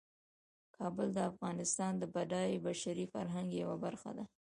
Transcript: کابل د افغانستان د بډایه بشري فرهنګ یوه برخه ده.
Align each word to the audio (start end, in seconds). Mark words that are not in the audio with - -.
کابل 0.77 1.07
د 1.15 1.19
افغانستان 1.31 1.91
د 1.97 2.03
بډایه 2.13 2.63
بشري 2.67 3.05
فرهنګ 3.13 3.49
یوه 3.61 3.75
برخه 3.85 4.11
ده. 4.17 4.25